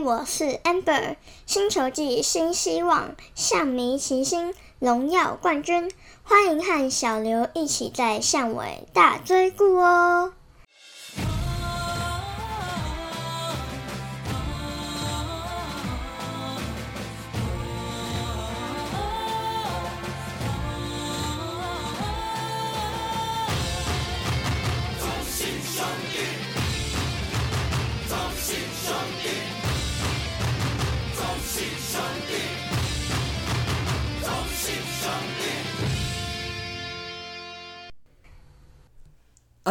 [0.00, 1.16] 我是 Amber，
[1.46, 5.90] 星球季新希望，象迷齐心，荣耀冠军，
[6.22, 10.32] 欢迎和小刘一起在巷尾大追顾哦。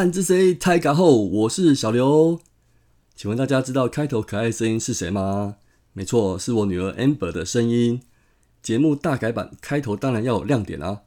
[0.01, 2.39] 暗之谁太嘎后，我是小刘。
[3.15, 5.57] 请问大家知道开头可爱声音是谁吗？
[5.93, 8.01] 没错，是我女儿 Amber 的声音。
[8.63, 11.01] 节目大改版，开头当然要有亮点啊。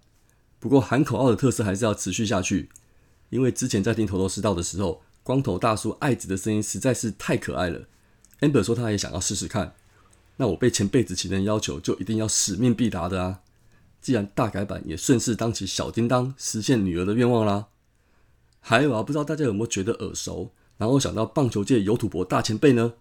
[0.61, 2.69] 不过喊口号的特色还是要持续下去，
[3.30, 7.89] 因为之前在听头头是道的时候，光头大叔爱子的声音实在是太可爱了。
[8.42, 9.75] Amber 说他也想要试试看，
[10.37, 13.41] 那我被前辈子情人要求，就一定要使命必达的啊。
[14.01, 17.67] 既然大改版，也顺势当起小叮当，实现女儿的愿望啦。
[18.67, 20.51] 还有啊，不知道大家有没有觉得耳熟？
[20.79, 22.95] 然后想到棒球界有土博大前辈呢？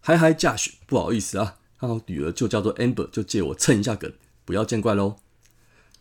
[0.00, 4.12] 嗨嗨，驾许，不好意思啊，刚好女儿就叫做 Amber，就借我蹭一下梗，
[4.44, 5.14] 不要见怪喽。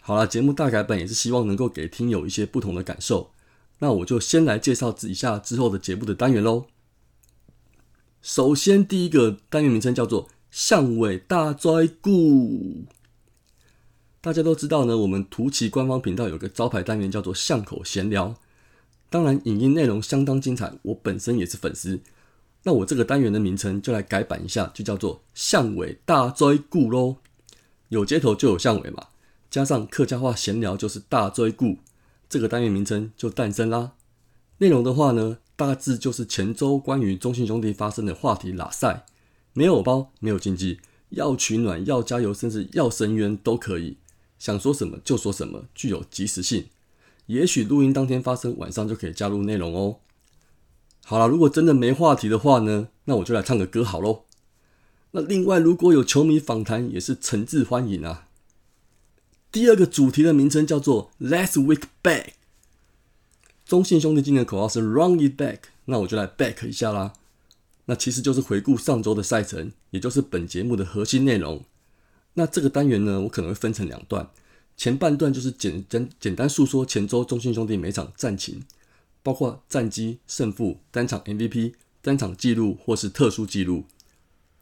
[0.01, 3.31] 好了，节目大改版也是希望能够给听友一些不同的感受。
[3.77, 6.65] 那我就先来介绍一下之后的节目的单元喽。
[8.23, 12.85] 首先，第一个单元名称叫做“巷尾大追故”。
[14.19, 18.33] 大家都知道呢，我们图奇官方频道有个招牌单元叫做“巷口闲聊”。
[19.09, 21.99] 当然，影音内容相当精彩，我本身也是粉丝。
[22.63, 27.15] 那我这个单元的名称就来改版一下，就叫做“巷尾大追故”喽。
[27.87, 29.07] 有街头就有巷尾嘛，
[29.49, 31.77] 加上客家话闲聊就是“大追故”，
[32.29, 33.93] 这个单元名称就诞生啦。
[34.59, 39.05] 内容的话呢，大致就是前周关于中信兄弟发生的话题拉赛，
[39.53, 43.97] 没有包，没有禁忌，要取暖，要加油，甚至要深渊都可以，
[44.37, 46.65] 想说什么就说什么，具有即时性。
[47.29, 49.97] 也许录音当天发生，晚上就可以加入内容哦。
[51.05, 54.23] 好了，如果真的没话题的话呢，那我就来唱个歌好喽。
[55.11, 58.27] 那另外，如果有球迷访谈，也是诚挚欢迎啊。
[59.51, 62.29] 第二个主题的名称叫做 Last Week Back。
[63.63, 67.13] 中信兄弟今年的口号是 Run It Back，那我就来 back 一下啦。
[67.85, 71.63] 那其实就是回顾上周的赛程，也就是本节目的核心内容。
[72.33, 74.31] 那这个单元呢，我可能会分成两段。
[74.79, 78.61] 前半段就是简简简单述说前周中信兄弟每场战情，
[79.21, 83.83] 包括战绩、胜负、单场 MVP、单场记录或是特殊记录，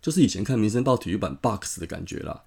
[0.01, 2.45] 就是以前看民生报体育版 box 的感觉啦。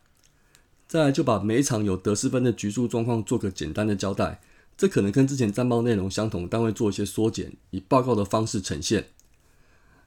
[0.89, 4.41] 再来就把每场有得失分的局数状况做个简单的交代，
[4.77, 9.11] 这可能跟之前战报内容相同，但会做一些缩减，以报告的方式呈现。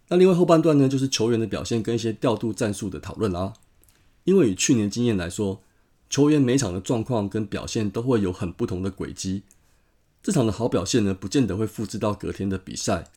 [0.09, 3.53] 那另外后半段呢，就是球员的表现跟一些调度战术的讨论啦。
[4.25, 5.63] 因为以去年经验来说。
[6.13, 9.41] 球员每场的状况跟表现都会有很不同的轨迹。
[10.21, 13.09] 这场的好表现呢，不见得会复制到隔天的比赛，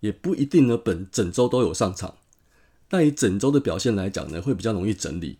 [0.00, 2.14] 也不一定呢本整周都有上场。
[2.88, 5.36] 但以整周的表现来讲呢，会比较容易整理。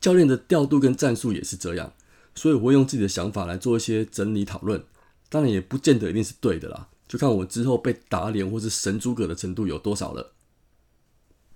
[0.00, 1.92] 教练的调度跟战术也是这样，
[2.34, 4.82] 所以我会用自己的想法来做一些整理讨论。
[5.28, 10.32] 当然也不见得一定是对的啦，就看我之后被打脸或是神诸葛的程度有多少了。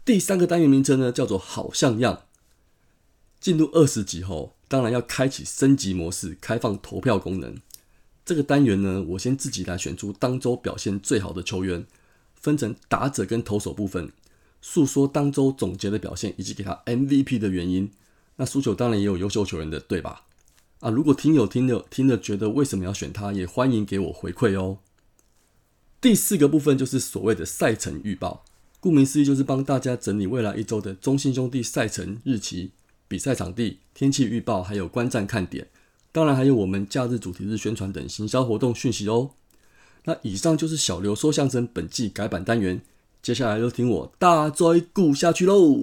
[0.04, 2.22] 第三个单元名称呢，叫做好像样。
[3.40, 7.56] 进入二十级后，当然要开启升级模式，开放投票功能。
[8.24, 11.86] 这个单元呢，我先自己来选出当周表现最好的球员，
[12.34, 14.12] 分成打者跟投手部分，
[14.60, 17.90] 诉说当周总结的表现，以及给他 MVP 的原因。
[18.36, 20.26] 那输球当然也有优秀球员的，对吧？
[20.80, 24.78] 啊，如果听友听了听了觉得为什么要选他，也欢迎给我回馈哦。
[26.00, 28.44] 第四个部分就是所谓的赛程预报，
[28.78, 32.72] 顾名思义就是帮大家整理未来一周的中信兄弟赛程日期。
[33.08, 35.66] 比赛场地、天气预报，还有观战看点，
[36.12, 39.30] 当然还有我们假日主题日宣传等行销活动讯息哦。
[40.04, 42.80] 那以上就是小刘说相声本季改版单元，
[43.22, 45.76] 接下来就听我大追顾下去喽。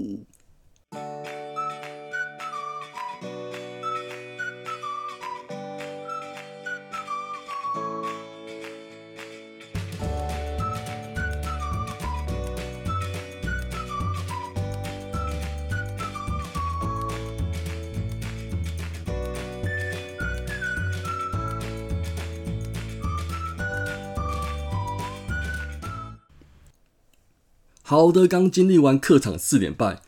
[27.95, 30.01] 好的，刚经历完客场四连败，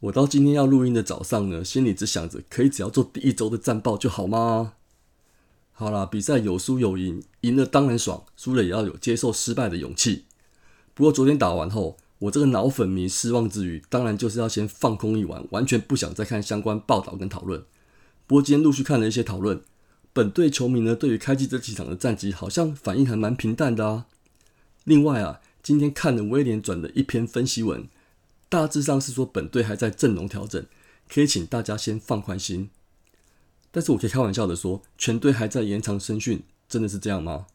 [0.00, 4.74] 我到今天要录音的早上呢，心里只想着可以只要做第一周的战报就好吗？
[5.72, 10.26] 好啦，比赛有输有赢，赢了当然爽，输了也要有接受失败的勇气。
[10.92, 17.64] 不过昨天打完后，我这个脑粉迷失望之余，当然就是要先放空一晚，完全不想再看相关报道跟讨论。
[18.26, 19.62] 不过今天陆续看了一些讨论，
[20.12, 24.04] 本队球迷呢对于开季这几场的战绩好像反应还蛮平淡的啊。
[24.84, 27.88] 另外啊，今天看了威廉转的一篇分析文，
[28.48, 30.64] 大致上是说本队还在阵容调整，
[31.08, 32.70] 可以请大家先放宽心。
[33.70, 37.46] 但是我可以开玩笑的说，全队还在延长声训，真的是这样吗？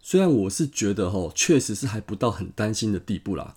[0.00, 3.56] 虽然我是觉得吼，确实是还不到很担心的地步啦。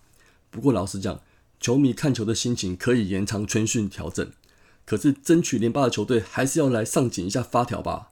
[0.50, 1.22] 不过老实讲，
[1.60, 4.32] 球迷看球的心情可以延长春训调整，
[4.86, 8.12] 可是争取连霸的球队还是要来上紧一下发条吧，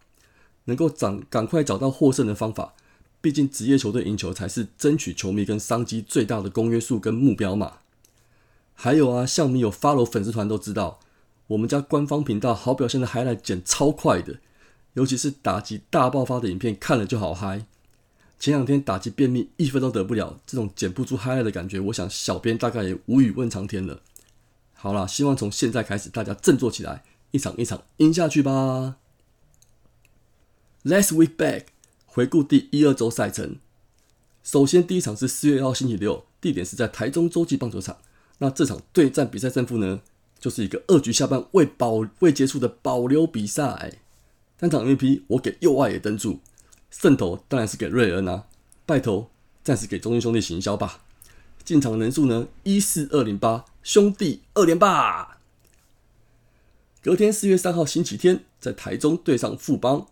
[0.66, 2.74] 能够赶赶快找到获胜的方法。
[3.26, 7.78] 毕竟职业球队赢球才是争取球迷跟商机最大的公约数跟目标嘛。
[8.76, 11.00] 还有啊，像我们有 follow 粉丝团都知道，
[11.48, 14.38] 我们家官方频道好表现的还来剪超快的，
[14.94, 17.66] 尤其是打击大爆发的影片，看了就好嗨。
[18.38, 24.02] 前两天打击便秘，一分都得不了，这种剪不出嗨的感觉，我想小编大概也无语问苍天了。
[24.76, 28.98] 好啦，希望从现在开始大家振作起来，一场一场赢下去吧。
[30.84, 31.64] Last week back，
[32.16, 33.58] 回顾第一二周赛程。
[34.42, 37.98] 首先第一场是四月一号星期六，地点是在台中洲际棒球场。
[38.38, 40.00] 那这场对战比赛胜负呢，
[40.40, 44.00] 就是一个二局下半未保未结束的保留比赛。
[44.58, 46.40] 单场 MVP 我给右外野登住。
[46.90, 48.46] 胜投当然是给瑞恩啊，
[48.86, 49.30] 败投
[49.62, 51.02] 暂时给中信兄弟行销吧。
[51.66, 55.40] 进场人数呢，一四二零八，兄弟二连霸。
[57.04, 60.08] 隔天四月三号星期天，在台中对上富邦。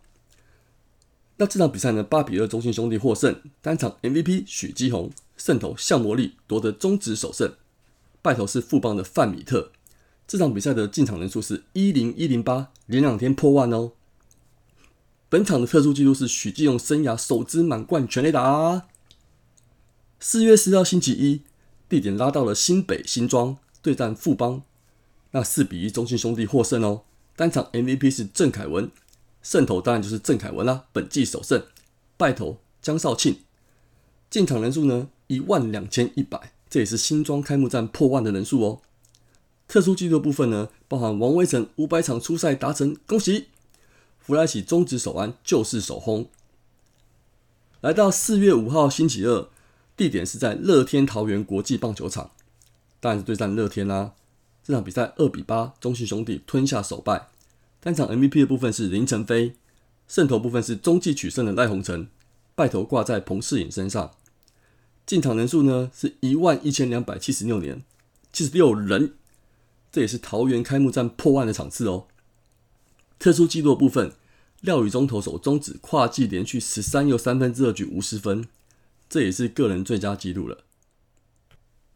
[1.37, 7.53] 那这场比赛呢，八比二中信兄弟获胜，单场 MVP 许基宏，胜投向魔力夺得中职首胜，
[8.21, 9.71] 败投是富邦的范米特。
[10.27, 13.93] 这场比赛的进场人数是一零一零八，连两天破万哦。
[15.27, 18.83] 本场的特殊纪录是许继勇生涯首支满贯全垒打。
[20.19, 21.41] 四月四号星期一，
[21.89, 24.61] 地点拉到了新北新庄对战富邦，
[25.31, 27.01] 那四比一中信兄弟获胜哦。
[27.35, 28.91] 单场 MVP 是郑凯文，
[29.43, 31.63] 胜投当然就是郑凯文啦，本季首胜。
[32.15, 33.39] 败投江少庆，
[34.29, 38.81] 进场人数呢一万两千一百，这也是新庄开幕战破万的人数哦。
[39.67, 43.47] 特殊纪录部分呢，包含王威成五百场初赛达成，恭喜！
[44.19, 46.29] 弗莱奇中职首安就是首轰。
[47.81, 49.49] 来到四月五号星期二，
[49.97, 52.31] 地点是在乐天桃园国际棒球场，
[53.01, 54.13] 当然是对战乐天啦。
[54.63, 57.27] 这场比赛二比八，中信兄弟吞下首败。
[57.83, 59.55] 单场 MVP 的部分是林晨飞，
[60.07, 62.07] 胜投部分是中继取胜的赖鸿成，
[62.55, 64.11] 败投挂在彭世颖身上。
[65.05, 67.83] 进场人数呢是一万一千两百七十六年
[68.31, 69.15] 七十六人，
[69.91, 72.07] 这也是桃园开幕战破万的场次哦。
[73.19, 74.13] 特殊纪录部分，
[74.61, 78.47] 廖宇中投手中止跨季连续十三又三分之二局无失分，
[79.09, 80.63] 这也是个人最佳纪录了。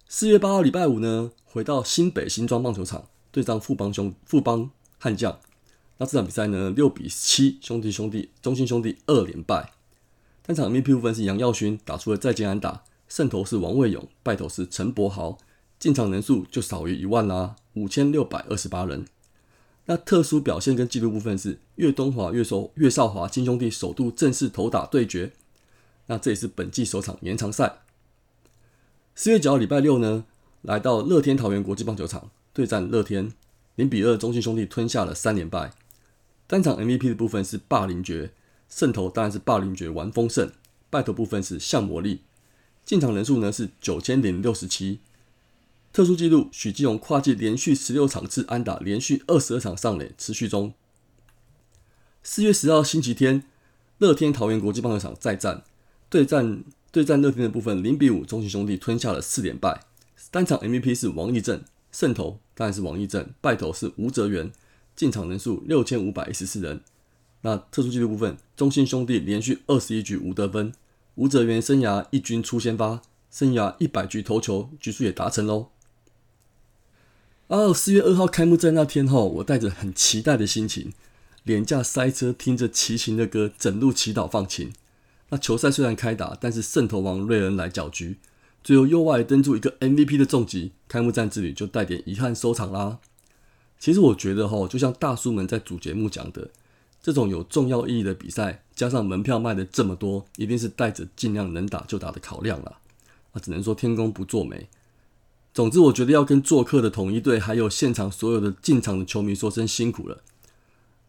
[0.10, 5.40] 四月八号礼拜五呢，回到新北新庄棒球场对战富邦兄富邦悍将，
[5.98, 9.74] 那这场比赛呢六比七兄弟兄弟中信兄弟二连败。
[10.44, 15.38] 单场 MVP 部分是杨耀勋打出了再见安打，胜投是王卫勇，败投是陈柏豪，
[15.78, 19.06] 进场人数就少于一万啦，五千六百二十八人。
[19.88, 25.34] 那特殊表现跟纪录部分是岳东华、岳寿、岳少华亲兄弟首度正式投打对决。
[26.08, 27.80] 那这也是本季首场延长赛。
[29.16, 30.26] 四月九号礼拜六呢，
[30.62, 33.34] 来到乐天桃园国际棒球场对战乐天，
[33.76, 35.72] 零比二中信兄弟吞下了三连败。
[36.48, 38.32] 单场 MVP 的部分是霸凌爵，
[38.70, 40.50] 胜投当然是霸凌爵玩丰盛，
[40.90, 42.22] 败投部分是向魔力。
[42.86, 45.02] 进场人数呢是九千零六十七。
[45.92, 50.74] 特殊纪录：许基荣跨季连续十六场次安打，连续二十二场上垒，持续中。
[52.24, 53.44] 四月十号星期天，
[53.98, 55.64] 乐天桃园国际棒球场再战，
[56.10, 59.82] 对战对战乐天的部分，零比五，中信兄弟吞下了四连败。
[60.32, 61.62] 单场 MVP 是王义正，
[61.92, 64.52] 胜投当然是王义正，败投是吴哲源。
[64.98, 66.82] 进场人数六千五百一十四人。
[67.42, 70.74] 那特殊纪录部分，中信兄弟连续二十一局无得分，
[71.16, 73.02] 吴哲源生涯一军出先发，
[73.32, 75.70] 生涯一百局投球局数也达成喽。
[77.46, 80.92] 哦，四月二号开幕战那天后，我带着很期待的心情，
[81.44, 84.74] 廉价塞车，听着齐秦的歌，整路祈祷放晴。
[85.30, 88.18] 那球赛虽然开打，但是胜投王瑞恩来搅局，
[88.64, 93.00] 最后右外登住一个 MVP 的重击，开幕战之旅就带点遗憾收场啦。
[93.80, 96.50] 其实我觉得哈，就像大叔们在主节目讲的，
[97.02, 102.78] 这种有重要意义的比赛，加上门票卖的这么多，一定是带着尽量能打就打的考量了。
[103.34, 104.68] 啊，只能说天公不作美。
[105.54, 110.22] 总之，我觉得要跟做客的统一队，还有现场所有的进场的球迷说声辛苦了。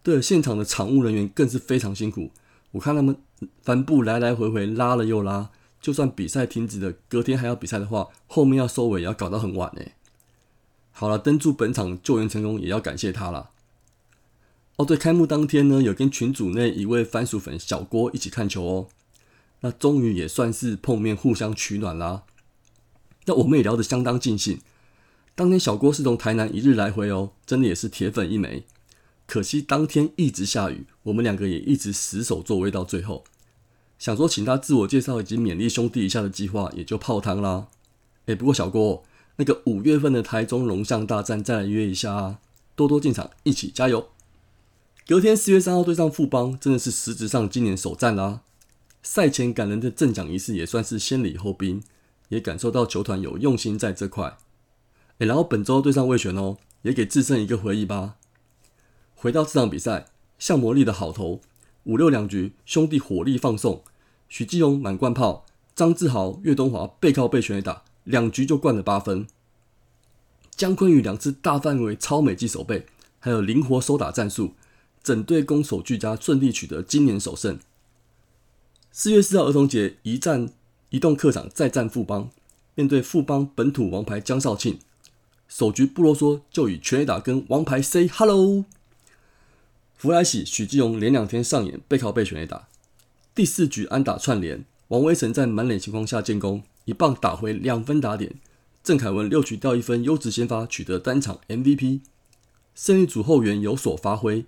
[0.02, 2.30] 对，现场的场务人员更是非常辛苦。
[2.70, 3.16] 我看他们
[3.62, 9.82] 帆布来来回回拉了又拉，就算比赛停止了，隔天还要比赛的话，后面要收尾也要搞到很晚呢。
[10.98, 13.50] 好了，登住本场救援成功，也要感谢他了。
[14.78, 18.88] 哦，对，开幕当天呢，有跟群组内一位番薯粉小郭一起看球哦。
[19.60, 22.24] 那终于也算是碰面，互相取暖啦。
[23.26, 24.58] 那我们也聊得相当尽兴。
[25.36, 28.64] 当天小郭是从台南一日来回哦，真的也是铁粉一枚。
[29.24, 33.22] 可惜当天一直下雨，我们两个也一直死守座位到最后。
[34.00, 37.68] 想说请他自我介绍以及勉励兄弟一下的计划也就泡汤啦。
[38.26, 39.04] 哎，不过小郭，
[39.38, 42.38] 那个五月份的台中龙象大战再来约一下啊，
[42.76, 44.08] 多多进场，一起加油。
[45.06, 48.42] 隔天四月三号对上富邦，真的是实质上今年首战啦。
[49.02, 51.82] 赛前感人的赠奖仪式也算是先礼后兵，
[52.28, 54.36] 也感受到球团有用心在这块。
[55.18, 58.16] 哎，然后本周对上魏权哦，也给自身一个回忆吧。
[59.14, 61.40] 回到这场比赛，像魔力的好投。
[61.84, 63.82] 五六两局，兄弟火力放送，
[64.28, 69.26] 许继荣满贯炮，张志豪、岳东华背靠背全垒打，两局就灌了八分。
[70.56, 72.86] 姜坤宇两次大范围超美技守备，
[73.20, 74.54] 还有灵活收打战术，
[75.02, 77.58] 整队攻守俱佳，顺利取得今年首胜。
[78.90, 80.48] 四月四号儿童节，一战
[80.88, 82.30] 移动客场再战富邦，
[82.74, 84.78] 面对富邦本土王牌江少庆，
[85.46, 88.64] 首局不啰嗦，就以全垒打跟王牌 say hello。
[89.98, 92.68] 弗莱喜、许继荣连两天上演背靠背全垒打，
[93.34, 98.36] 第四局安打串联，王威成在满垒情况下建功，一棒打回两分打点。
[98.82, 102.00] 郑凯文六局掉一分，优质先发取得单场 MVP。
[102.74, 104.46] 胜利组后援有所发挥，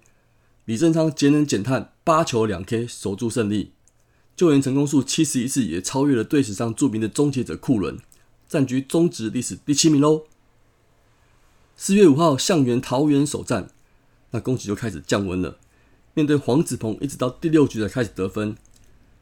[0.65, 3.73] 李正昌节能减碳八球两 K 守住胜利，
[4.35, 7.99] 救援成功数七十一次也超越了队史上著名的终结者库伦，
[8.49, 10.23] 占据中职历史第七名喽。
[11.77, 13.69] 四月五号向源桃园首战。
[14.31, 15.59] 那攻击就开始降温了。
[16.15, 18.57] 面对黄子鹏，一直到第六局才开始得分。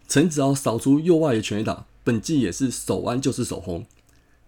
[0.06, 3.84] 陈子豪扫出右外野全垒打，本季也是手弯就是手红。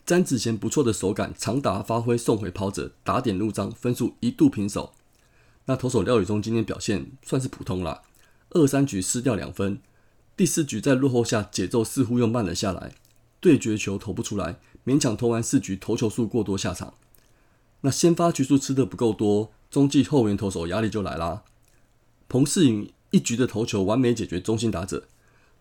[0.07, 4.95] 詹子贤不错的手感，长打发挥送回跑者，打点入账，分数一度平手。
[5.67, 8.01] 那投手廖宇中今天表现算是普通啦，
[8.53, 9.79] 二三局失掉两分。
[10.39, 12.95] 第四局在落后下，节奏似乎又慢了下来，
[13.41, 16.95] 对决球投不出来，勉强投完四局，投球数过多下场。
[17.83, 19.53] 那先发局数吃的不够多。
[19.71, 21.43] 中继后援投手压力就来啦。
[22.27, 25.07] 彭世颖一局的投球完美解决中心打者，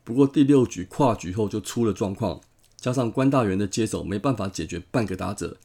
[0.09, 2.41] 不过第六局跨局后就出了状况，
[2.77, 5.57] 加上关大元的接手没办法解决半个打者，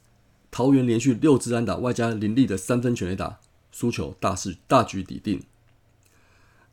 [0.51, 3.41] 桃园连续六支安打外加林立的三分全垒打，
[3.73, 5.43] 输球大势大局已定。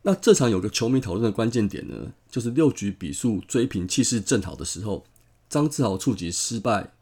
[0.02, 5.06] 那这场有个球迷讨论的关键点呢，就是六局比数追平气势正好的时候，
[5.48, 6.92] 张志豪触及失败。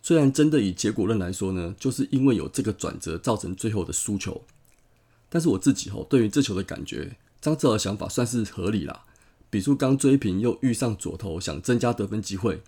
[0.00, 4.44] 虽然真的以结果论来说呢，就是因为有这个转折造成最后的输球，
[5.28, 9.06] 但是我自己吼对于这球的感觉，张志豪的想法算是合理啦。
[9.50, 12.62] 比数刚追平又遇上左投，想增加得分机会，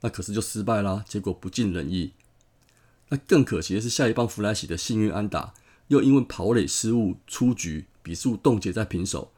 [0.00, 2.12] 那可是就失败啦，结果不尽人意。
[3.10, 5.54] 那更可惜的是下一棒弗莱喜的幸运安打，
[5.88, 9.30] 又因为跑垒失误出局，比数冻结在平手。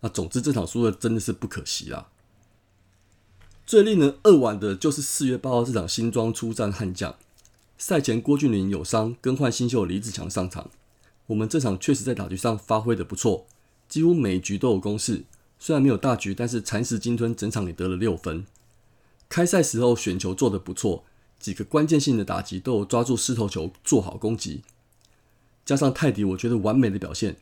[0.00, 2.08] 那总之这场输的真的是不可惜啦。
[3.66, 7.14] 最令人扼腕的就是四月八号这场新庄出战悍将，
[7.78, 10.70] 赛前郭俊麟有伤，更换新秀李子强上场。
[11.26, 13.46] 我们这场确实在打局上发挥的不错，
[13.88, 15.22] 几乎每局都有攻势。
[15.62, 18.46] 虽然没有大局，但是蚕食鲸吞，整场也得了六分。
[19.28, 21.04] 开赛时候选球做得不错，
[21.38, 24.62] 几个关键性的打击都有抓住狮头球，做好攻击。
[25.66, 27.36] 加上泰迪，我觉得完美的表现。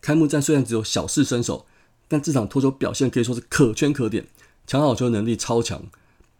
[0.00, 1.66] 开幕战虽然只有小试身手，
[2.08, 4.26] 但这场脱球表现可以说是可圈可点。
[4.66, 5.84] 抢好球能力超强，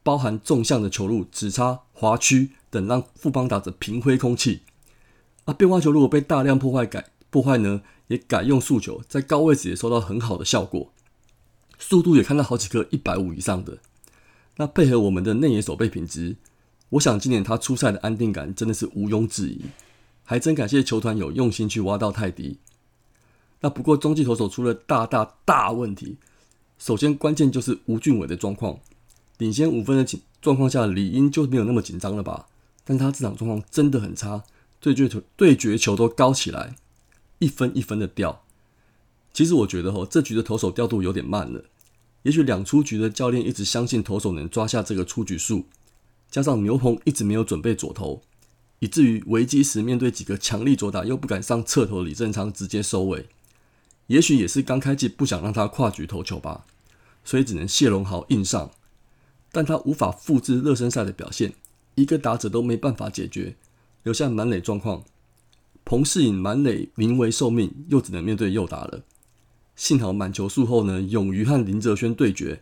[0.02, 4.62] 包含纵向的球路、直插、滑曲等，让富邦打着平挥空气。
[5.44, 10.92] 啊，变化球如果被大量破坏改破坏呢，也改用速球，在高位置也收到很好的效果，
[11.78, 13.78] 速度也看到好几个一百五以上的。
[14.56, 16.36] 那配合我们的内野守备品质，
[16.90, 19.60] 我想今年他出赛的安定感真的是毋庸置疑。
[20.24, 22.58] 还真感谢球团有用心去挖到泰迪。
[23.60, 26.18] 那不过中继投手出了大大大问题。
[26.78, 28.78] 首先，关键就是吴俊伟的状况，
[29.38, 32.46] 领先五分的情状况下，理应就没有那么紧张了吧？
[32.84, 34.44] 但他这场状况真的很差，
[34.80, 36.76] 对决球对决球都高起来，
[37.38, 38.44] 一分一分的掉。
[39.38, 41.62] 其实我觉得吼，这局的投手调度有点慢了。
[42.24, 45.66] 也许两出局的教练一直相信投手能抓下这个出局数，
[46.28, 48.20] 加上牛棚一直没有准备左投，
[48.80, 53.28] 以至于危机时面对几个强力左打又不敢上侧投，李正昌直接收尾。
[54.08, 56.64] 也许也是刚开季不想让他跨局投球吧，
[57.22, 58.72] 所以只能谢龙豪硬上，
[59.52, 61.52] 但他无法复制热身赛的表现，
[61.94, 63.54] 一个打者都没办法解决，
[64.02, 65.04] 留下满垒状况。
[65.84, 69.04] 彭世颖满垒临危受命，又只能面对右打了。
[69.78, 72.60] 幸好满球数后呢，勇于和林哲轩对决，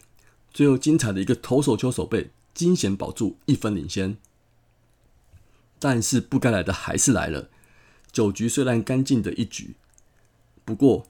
[0.52, 4.18] 最后精彩的一个投手球手背惊险保住一分领先。
[5.78, 7.48] 但是不该来的还是来了，
[8.12, 9.76] 九局虽然干净的一局，
[10.62, 11.06] 不过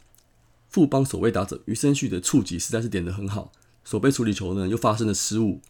[0.68, 3.50] 富邦守卫打者余生旭的触及实在是点的很好，
[3.84, 5.60] 守备处理球呢又发生了失误，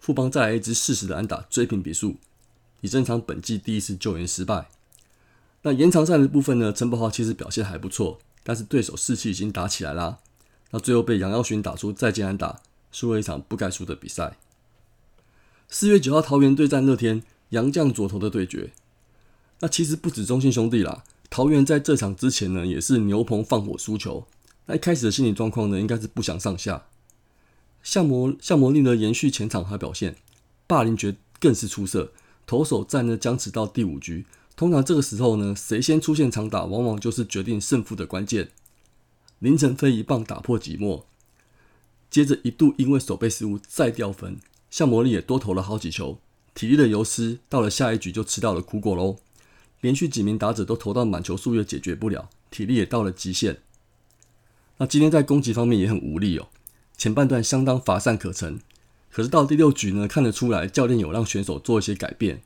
[0.00, 2.16] 富邦再来一支适时的安打追平比数，
[2.80, 4.68] 以正常本季第一次救援失败。
[5.62, 10.18] 那延长赛的部分呢，陈柏豪其实表现还不错，但是对手士气已经打起来啦，
[10.70, 12.60] 那最后被杨耀勋打出再见安打，
[12.92, 14.36] 输了一场不该输的比赛。
[15.68, 17.24] 四月九号桃园对战乐天。
[17.50, 18.72] 杨将左投的对决，
[19.60, 21.04] 那其实不止中信兄弟啦。
[21.30, 24.26] 桃园在这场之前呢，也是牛棚放火输球。
[24.66, 26.86] 那一开始的心理状况呢，应该是不相上下。
[27.84, 30.16] 向魔向魔力呢，延续前场好表现，
[30.66, 32.12] 霸凌爵更是出色。
[32.44, 38.50] 投手战呢僵持到第五局，通常这个时候呢，谁先出现长打，往往就是决定胜负的关键。
[39.40, 41.02] 林晨飞一棒打破寂寞，
[42.08, 44.38] 接着一度因为手背失误再掉分，
[44.70, 46.18] 向魔力也多投了好几球。
[46.54, 49.16] 体力的游失，到了下一局就吃到了苦果喽。
[49.80, 53.58] 连续几名打者都投到满球数也解决不了，体力也到了极限。
[54.78, 56.48] 那今天在攻击方面也很无力哦。
[56.96, 58.60] 前半段相当乏善可陈，
[59.10, 62.40] 可是到第六局呢，看得出来教练有让选手做一些改变。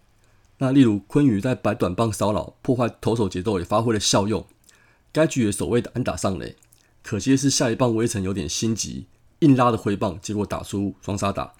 [0.58, 4.46] 那例如昆宇在摆短棒骚扰，破坏投手节奏，也发挥了效用。
[5.12, 6.56] 该局也守卫的安打上垒，
[7.02, 9.06] 可惜的是下一棒微臣有点心急，
[9.40, 11.54] 硬拉的挥棒，结果打出双杀打。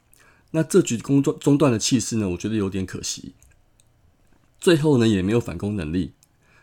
[0.51, 2.29] 那这局工作中断的气势呢？
[2.31, 3.35] 我觉得有点可惜。
[4.61, 6.13] 最后呢，也没有反攻能力。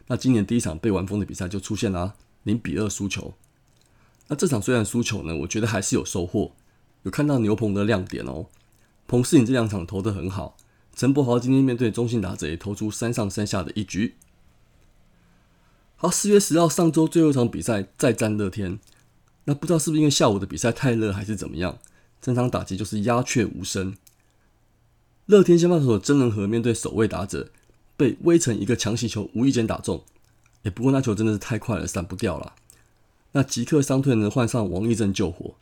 [0.08, 3.34] 那今年第一场被完封的比赛就出现了零比二输球。
[4.28, 6.52] 那这场虽然输球呢，我觉得还是有收获，
[7.04, 8.48] 有看到牛棚的亮点哦。
[9.08, 10.58] 彭世颖这两场投的很好，
[10.96, 14.16] 陈柏豪今天面对中信打者也投出三上三下的一局。
[15.98, 18.80] 好，四月十号上周最后一场比赛再战乐天。
[19.44, 21.78] 那不知道是不是因为下午的比赛太热，还是怎么样？
[22.22, 23.96] 整场打击就是鸦雀无声。
[25.26, 27.50] 乐天先发投手真人和面对守卫打者，
[27.98, 30.04] 被威城一个强袭球无意间打中。
[30.64, 32.56] 也不过那球真的是太快了，闪不掉了。
[33.34, 35.56] 那即刻伤退呢，换上王义正救火。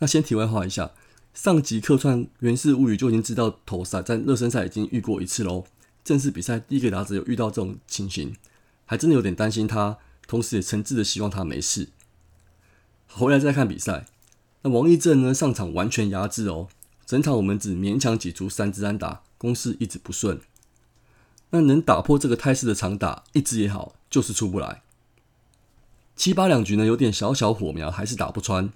[0.00, 0.90] 那先题外话一下，
[1.34, 5.64] 上集客串《源氏物语》就已经知道投赛在热身赛已经遇过一次喽。
[6.02, 8.34] 正式比赛第一个打者有遇到这种情形，
[8.86, 11.88] 还真的有点担心他，同时也诚挚的希望他没事。
[13.08, 14.06] 回来再看比赛。
[14.62, 15.32] 那王义正呢？
[15.32, 16.68] 上场完全压制哦，
[17.06, 20.40] 整场我们只勉强挤出三支安打，攻势一直不顺。
[21.50, 24.82] 那能打破这个态势的长打，一支也好，就是出不来。
[26.14, 28.70] 七八两局呢，有点小小火苗，还是打不穿。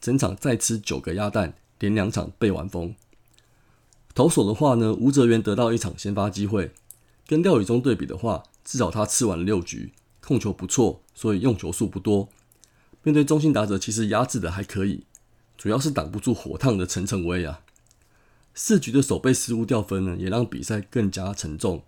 [0.00, 2.94] 整场再吃九个鸭蛋，连两场被完封。
[4.14, 6.72] 投手的话呢，吴哲源得到一场先发机会，
[7.26, 12.28] 跟廖宇中对比的话，至少他吃完了六局，控球不错，所以用球数不多。
[13.02, 15.04] 面对中心打者，其实压制的还可以。
[15.56, 17.60] 主要是挡不住火烫的陈诚威啊！
[18.54, 21.82] 四局的守备失误掉分呢，也让比赛更加沉重。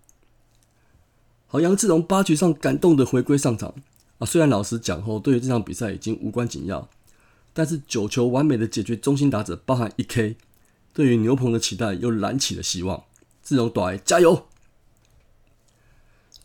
[1.47, 3.73] 好，杨志荣八局上感动的回归上场
[4.19, 4.25] 啊！
[4.25, 6.87] 虽然老实讲后，对于这场比赛已经无关紧要，
[7.53, 10.35] 但是九球完美的解决中心打者，包含一 K，
[10.91, 13.03] 对于牛棚的期待又燃起了希望。
[13.43, 14.47] 志荣短加油！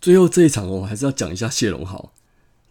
[0.00, 2.12] 最后这一场哦，还是要讲一下谢龙豪，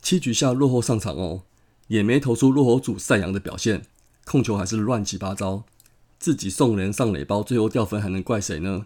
[0.02, 1.44] 七局下落后上场哦，
[1.88, 3.86] 也没投出落后组赛扬的表现。
[4.26, 5.64] 控球还是乱七八糟，
[6.20, 8.86] 自己送人上垒包，最后掉分还能怪谁呢？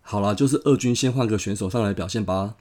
[0.00, 2.54] 好了，就是二军先换个选手上来表现吧。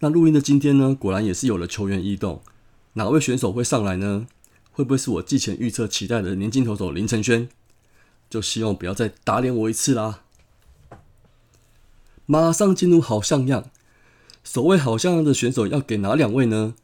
[0.00, 2.42] 那录音的今天呢，果然也是有了球员异动，
[2.94, 4.26] 哪位选手会上来呢？
[4.74, 7.48] 会不会是我季前预测期待的年轻投手林承轩？
[8.28, 10.24] 就希望不要再打脸我一次啦。
[12.26, 13.70] 马上进入好像样，
[14.42, 16.74] 所谓好像样的选手要给哪两位呢？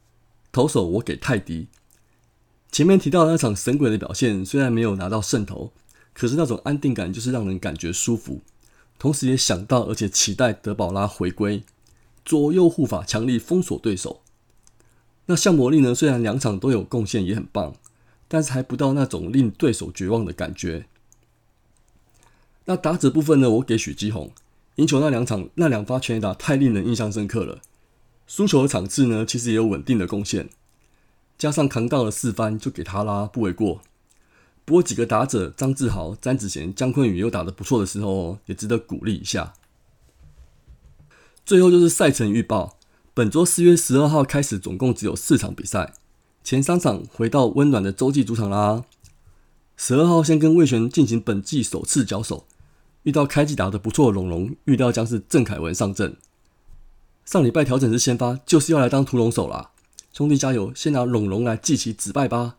[0.53, 1.67] 投手我给泰迪。
[2.71, 5.73] 前面提到那场神鬼的表现，虽然没有拿到胜投，
[6.13, 8.43] 可是那种安定感就是让人感觉舒服。
[9.01, 11.65] 同时也想到，而且期待德保拉回归，
[12.25, 14.23] 左右护法强力封锁对手。
[15.31, 15.95] 那像魔力呢？
[15.95, 17.73] 虽然两场都有贡献，也很棒，
[18.27, 20.87] 但是还不到那种令对手绝望的感觉。
[22.65, 23.49] 那打者部分呢？
[23.49, 24.33] 我给许基宏，
[24.75, 27.61] 赢球那两场那两发全垒打太令人印象深刻了。
[28.27, 30.49] 输球的场次呢，其实也有稳定的贡献。
[31.39, 33.83] 加上扛到了四番，就给他啦，不为过。
[34.65, 39.53] 不过几个打者张志豪、詹子贤、姜坤宇又打得不错的时候，也值得鼓励一下。
[41.45, 42.77] 最后就是赛程预报，
[43.21, 45.93] 本周四月十二号开始，总共只有四场比赛，
[46.43, 48.87] 前三场回到温暖的洲际主场啦。
[49.77, 52.47] 十二号先跟魏璇进行本季首次交手，
[53.03, 56.17] 遇到开季打得不错的龙龙，预料将是郑凯文上阵。
[57.27, 59.73] 上礼拜调整是先发，就是要来当屠龙手啦。
[60.15, 60.73] 兄弟加油！
[60.75, 62.57] 先拿龙龙来祭旗止败吧。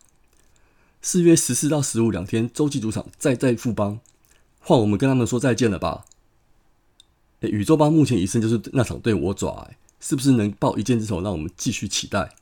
[1.00, 3.98] 四月十四到十五两天，洲际主场再再复邦，
[4.60, 6.04] 换我们跟他们说再见了吧？
[7.40, 12.34] 诶宇宙帮目前一胜就是那场对我爪、诶是不是能报一箭之仇，让我们继续期待？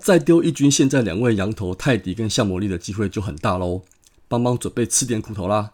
[0.00, 3.82] 再丢一军，现在两位羊头泰迪跟向魔力的机会就很大喽，
[4.26, 5.72] 帮帮准备吃点苦头啦。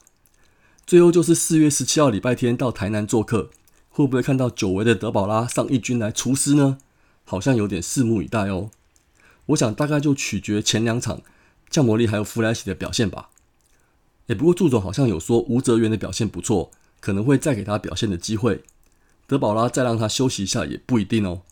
[0.85, 3.51] 最后就是四月十七号礼拜天到台南做客，
[3.91, 6.79] 会不会看到久违的德保拉上一军来除师呢？
[7.25, 8.71] 好像有点拭目以待哦。
[9.47, 11.23] 我想大概就取决前两场
[11.71, 13.29] 降魔力还有弗莱奇的表现吧。
[14.27, 18.65] 也不过祝总好像有说吴泽源的表现不错，可能会再给他表现的机会。
[19.27, 21.43] 德保拉再让他休息一下也不一定哦。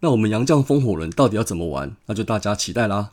[0.00, 1.96] 那我们洋将风火轮到底要怎么玩？
[2.06, 3.12] 那就大家期待啦。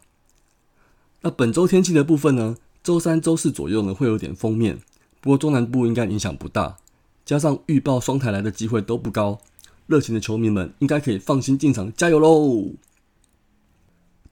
[1.22, 2.58] 那本周天气的部分呢？
[2.84, 4.80] 周三、周四左右呢会有点封面。
[5.22, 6.76] 不过中南部应该影响不大，
[7.24, 9.40] 加上预报双台来的机会都不高，
[9.88, 12.74] 热情的球迷们应该可以放心进场加油喽！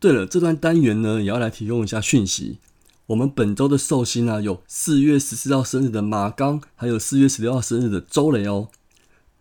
[0.01, 2.57] 对了，这段单元呢也要来提供一下讯息，
[3.05, 8.67] 我们本周的寿星啊有四月十四号生日的马刚，还有四月十六号生日的周雷哦。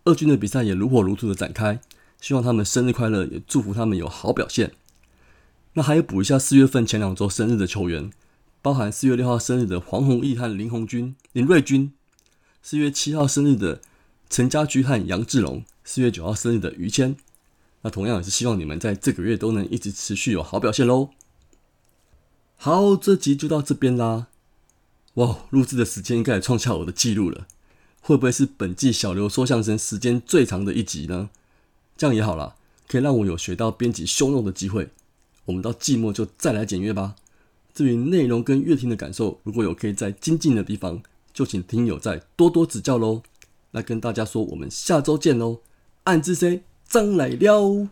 [0.03, 1.79] 二军的比赛也如火如荼的展开，
[2.19, 4.73] 希望他们生日快乐，也祝福他们有好表现。
[5.73, 8.11] 那还有补一下四月份前两周生日的球员。
[8.63, 11.93] 包含四月六号生日的黄宏毅和林红军、林瑞军，
[12.61, 13.81] 四月七号生日的
[14.29, 17.15] 陈家驹和杨志龙，四月九号生日的于谦。
[17.81, 21.09] 那同样也是希望你们在这个月都能一直持续有好表现喽。
[22.55, 24.27] 好，这集就到这边啦。
[25.15, 27.47] 哇，录制的时间应该也创下我的记录了，
[28.01, 31.29] 会不会是本季小刘说相声时间最长的一集呢？
[31.95, 32.55] 这样也好啦，
[32.87, 34.89] 可以让我有学到编辑凶弄的机会。
[35.45, 37.15] 我们到季末就再来检阅吧。
[37.73, 41.01] 至于内容跟乐听的感受，如果有可以在精进的地方，
[41.33, 43.21] 就请听友再多多指教喽。
[43.71, 45.59] 那跟大家说，我们下周见喽！
[46.03, 47.87] 暗之 C 张来了。